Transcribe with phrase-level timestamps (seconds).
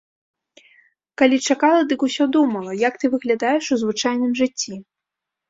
[1.21, 4.73] Калі чакала, дык усё думала, як ты выглядаеш у звычайным жыцці?